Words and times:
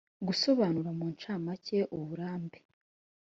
gusobanura 0.27 0.89
mu 0.97 1.05
ncamake 1.13 1.77
uburambe 1.97 2.57